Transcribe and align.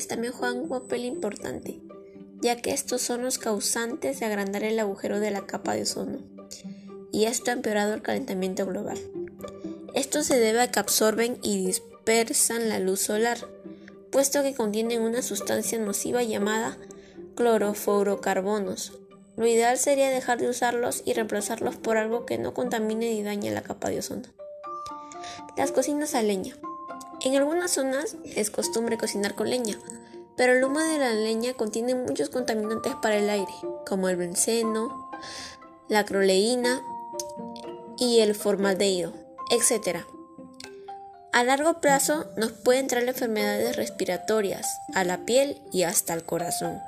también 0.00 0.32
juegan 0.32 0.60
un 0.60 0.68
papel 0.68 1.04
importante, 1.04 1.80
ya 2.40 2.56
que 2.56 2.72
estos 2.72 3.02
son 3.02 3.22
los 3.22 3.38
causantes 3.38 4.20
de 4.20 4.26
agrandar 4.26 4.64
el 4.64 4.78
agujero 4.78 5.20
de 5.20 5.30
la 5.30 5.46
capa 5.46 5.74
de 5.74 5.82
ozono, 5.82 6.18
y 7.12 7.24
esto 7.24 7.50
ha 7.50 7.54
empeorado 7.54 7.94
el 7.94 8.02
calentamiento 8.02 8.66
global. 8.66 8.98
Esto 9.94 10.22
se 10.22 10.38
debe 10.38 10.62
a 10.62 10.70
que 10.70 10.80
absorben 10.80 11.38
y 11.42 11.66
dispersan 11.66 12.68
la 12.68 12.78
luz 12.78 13.00
solar, 13.00 13.38
puesto 14.10 14.42
que 14.42 14.54
contienen 14.54 15.02
una 15.02 15.22
sustancia 15.22 15.78
nociva 15.78 16.22
llamada 16.22 16.78
clorofluorocarbonos. 17.34 18.98
Lo 19.36 19.46
ideal 19.46 19.78
sería 19.78 20.10
dejar 20.10 20.38
de 20.38 20.48
usarlos 20.48 21.02
y 21.04 21.14
reemplazarlos 21.14 21.76
por 21.76 21.96
algo 21.96 22.26
que 22.26 22.38
no 22.38 22.54
contamine 22.54 23.10
ni 23.10 23.22
dañe 23.22 23.50
la 23.50 23.62
capa 23.62 23.88
de 23.88 24.00
ozono. 24.00 24.28
Las 25.56 25.72
cocinas 25.72 26.14
a 26.14 26.22
leña. 26.22 26.56
En 27.24 27.36
algunas 27.36 27.70
zonas 27.70 28.16
es 28.34 28.50
costumbre 28.50 28.98
cocinar 28.98 29.34
con 29.34 29.48
leña, 29.48 29.78
pero 30.36 30.54
el 30.54 30.64
humo 30.64 30.80
de 30.80 30.98
la 30.98 31.12
leña 31.12 31.54
contiene 31.54 31.94
muchos 31.94 32.30
contaminantes 32.30 32.94
para 33.00 33.16
el 33.16 33.30
aire, 33.30 33.52
como 33.86 34.08
el 34.08 34.16
benceno, 34.16 35.10
la 35.88 36.00
acroleína 36.00 36.82
y 37.96 38.20
el 38.20 38.34
formaldehído, 38.34 39.12
etc. 39.50 39.98
A 41.32 41.44
largo 41.44 41.80
plazo 41.80 42.26
nos 42.36 42.50
pueden 42.50 42.88
traer 42.88 43.08
enfermedades 43.08 43.76
respiratorias, 43.76 44.66
a 44.94 45.04
la 45.04 45.24
piel 45.24 45.62
y 45.72 45.84
hasta 45.84 46.14
al 46.14 46.24
corazón. 46.24 46.80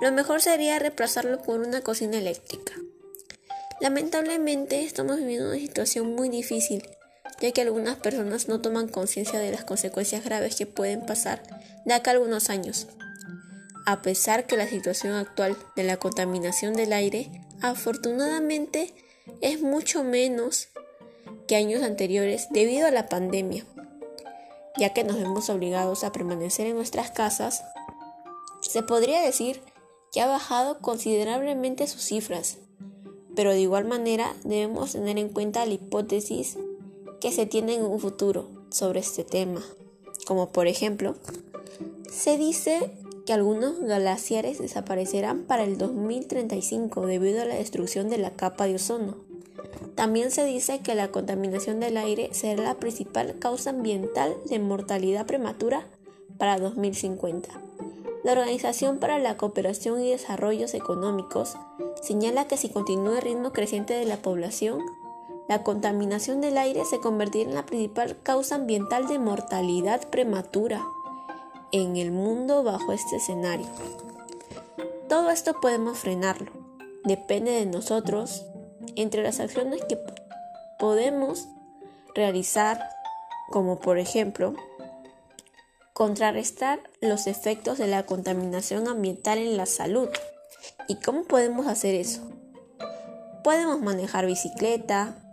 Lo 0.00 0.10
mejor 0.12 0.40
sería 0.40 0.78
reemplazarlo 0.78 1.42
por 1.42 1.60
una 1.60 1.82
cocina 1.82 2.16
eléctrica. 2.16 2.72
Lamentablemente 3.80 4.82
estamos 4.82 5.18
viviendo 5.18 5.50
una 5.50 5.58
situación 5.58 6.14
muy 6.14 6.30
difícil, 6.30 6.88
ya 7.44 7.52
que 7.52 7.60
algunas 7.60 7.96
personas 7.96 8.48
no 8.48 8.62
toman 8.62 8.88
conciencia 8.88 9.38
de 9.38 9.50
las 9.50 9.64
consecuencias 9.64 10.24
graves 10.24 10.56
que 10.56 10.64
pueden 10.64 11.04
pasar 11.04 11.42
de 11.84 11.92
acá 11.92 12.10
a 12.10 12.14
algunos 12.14 12.48
años. 12.48 12.86
A 13.84 14.00
pesar 14.00 14.46
que 14.46 14.56
la 14.56 14.66
situación 14.66 15.12
actual 15.12 15.54
de 15.76 15.84
la 15.84 15.98
contaminación 15.98 16.72
del 16.72 16.94
aire 16.94 17.30
afortunadamente 17.60 18.94
es 19.42 19.60
mucho 19.60 20.04
menos 20.04 20.68
que 21.46 21.56
años 21.56 21.82
anteriores 21.82 22.48
debido 22.48 22.86
a 22.86 22.90
la 22.90 23.10
pandemia, 23.10 23.66
ya 24.78 24.94
que 24.94 25.04
nos 25.04 25.16
vemos 25.16 25.50
obligados 25.50 26.02
a 26.02 26.12
permanecer 26.12 26.66
en 26.66 26.76
nuestras 26.76 27.10
casas 27.10 27.62
se 28.62 28.82
podría 28.82 29.20
decir 29.20 29.60
que 30.12 30.22
ha 30.22 30.26
bajado 30.26 30.78
considerablemente 30.78 31.86
sus 31.88 32.00
cifras, 32.00 32.56
pero 33.36 33.50
de 33.50 33.60
igual 33.60 33.84
manera 33.84 34.34
debemos 34.44 34.92
tener 34.92 35.18
en 35.18 35.28
cuenta 35.28 35.66
la 35.66 35.74
hipótesis 35.74 36.56
que 37.24 37.32
se 37.32 37.46
tiene 37.46 37.76
en 37.76 37.86
un 37.86 37.98
futuro 37.98 38.50
sobre 38.68 39.00
este 39.00 39.24
tema, 39.24 39.62
como 40.26 40.50
por 40.50 40.66
ejemplo, 40.66 41.14
se 42.12 42.36
dice 42.36 42.90
que 43.24 43.32
algunos 43.32 43.80
glaciares 43.80 44.58
desaparecerán 44.58 45.44
para 45.44 45.64
el 45.64 45.78
2035 45.78 47.06
debido 47.06 47.40
a 47.40 47.46
la 47.46 47.54
destrucción 47.54 48.10
de 48.10 48.18
la 48.18 48.32
capa 48.32 48.66
de 48.66 48.74
ozono. 48.74 49.16
También 49.94 50.30
se 50.30 50.44
dice 50.44 50.80
que 50.80 50.94
la 50.94 51.08
contaminación 51.08 51.80
del 51.80 51.96
aire 51.96 52.28
será 52.32 52.62
la 52.62 52.74
principal 52.74 53.38
causa 53.38 53.70
ambiental 53.70 54.36
de 54.50 54.58
mortalidad 54.58 55.24
prematura 55.24 55.86
para 56.36 56.58
2050. 56.58 57.48
La 58.22 58.32
Organización 58.32 58.98
para 58.98 59.18
la 59.18 59.38
Cooperación 59.38 60.02
y 60.02 60.10
Desarrollos 60.10 60.74
Económicos 60.74 61.56
señala 62.02 62.46
que 62.48 62.58
si 62.58 62.68
continúa 62.68 63.16
el 63.16 63.22
ritmo 63.22 63.50
creciente 63.52 63.94
de 63.94 64.04
la 64.04 64.18
población, 64.18 64.80
la 65.48 65.62
contaminación 65.62 66.40
del 66.40 66.56
aire 66.56 66.84
se 66.84 67.00
convertirá 67.00 67.50
en 67.50 67.54
la 67.54 67.66
principal 67.66 68.16
causa 68.22 68.54
ambiental 68.54 69.06
de 69.06 69.18
mortalidad 69.18 70.08
prematura 70.08 70.82
en 71.70 71.96
el 71.96 72.12
mundo 72.12 72.62
bajo 72.62 72.92
este 72.92 73.16
escenario. 73.16 73.66
Todo 75.08 75.30
esto 75.30 75.60
podemos 75.60 75.98
frenarlo. 75.98 76.50
Depende 77.04 77.50
de 77.50 77.66
nosotros, 77.66 78.46
entre 78.96 79.22
las 79.22 79.38
acciones 79.40 79.84
que 79.84 79.98
podemos 80.78 81.48
realizar, 82.14 82.80
como 83.50 83.80
por 83.80 83.98
ejemplo, 83.98 84.54
contrarrestar 85.92 86.80
los 87.00 87.26
efectos 87.26 87.76
de 87.78 87.86
la 87.86 88.06
contaminación 88.06 88.88
ambiental 88.88 89.38
en 89.38 89.56
la 89.56 89.66
salud. 89.66 90.08
¿Y 90.88 90.96
cómo 90.96 91.24
podemos 91.24 91.66
hacer 91.66 91.94
eso? 91.94 92.22
Podemos 93.42 93.80
manejar 93.80 94.24
bicicleta, 94.24 95.23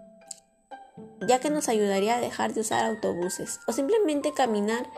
ya 1.28 1.40
que 1.40 1.50
nos 1.50 1.69
ayudaría 1.69 2.18
a 2.18 2.22
dejar 2.22 2.53
de 2.53 2.62
usar 2.62 2.85
autobuses, 2.85 3.59
o 3.68 3.74
simplemente 3.74 4.34
caminar 4.34 4.90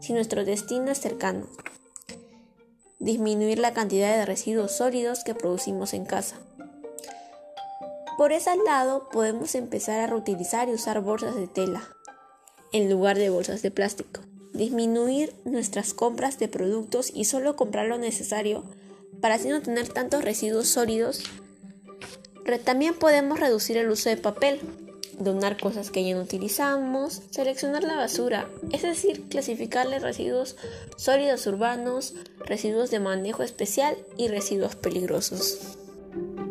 si 0.00 0.12
nuestro 0.12 0.44
destino 0.44 0.90
es 0.90 0.98
cercano. 0.98 1.46
Disminuir 2.98 3.58
la 3.58 3.72
cantidad 3.72 4.16
de 4.16 4.26
residuos 4.26 4.72
sólidos 4.72 5.24
que 5.24 5.34
producimos 5.34 5.92
en 5.94 6.04
casa. 6.04 6.36
Por 8.16 8.32
ese 8.32 8.56
lado, 8.64 9.08
podemos 9.10 9.54
empezar 9.54 10.00
a 10.00 10.06
reutilizar 10.06 10.68
y 10.68 10.74
usar 10.74 11.00
bolsas 11.00 11.34
de 11.34 11.48
tela 11.48 11.82
en 12.72 12.90
lugar 12.90 13.18
de 13.18 13.30
bolsas 13.30 13.62
de 13.62 13.70
plástico 13.70 14.20
disminuir 14.52 15.34
nuestras 15.44 15.94
compras 15.94 16.38
de 16.38 16.48
productos 16.48 17.10
y 17.14 17.24
solo 17.24 17.56
comprar 17.56 17.86
lo 17.86 17.98
necesario 17.98 18.64
para 19.20 19.36
así 19.36 19.48
no 19.48 19.62
tener 19.62 19.88
tantos 19.88 20.24
residuos 20.24 20.68
sólidos. 20.68 21.22
También 22.64 22.94
podemos 22.94 23.38
reducir 23.38 23.76
el 23.76 23.88
uso 23.88 24.08
de 24.08 24.16
papel, 24.16 24.60
donar 25.18 25.58
cosas 25.58 25.90
que 25.90 26.04
ya 26.04 26.14
no 26.14 26.22
utilizamos, 26.22 27.22
seleccionar 27.30 27.84
la 27.84 27.96
basura, 27.96 28.48
es 28.72 28.82
decir, 28.82 29.22
clasificarle 29.28 29.98
residuos 29.98 30.56
sólidos 30.96 31.46
urbanos, 31.46 32.14
residuos 32.44 32.90
de 32.90 33.00
manejo 33.00 33.42
especial 33.42 33.96
y 34.16 34.28
residuos 34.28 34.76
peligrosos. 34.76 35.78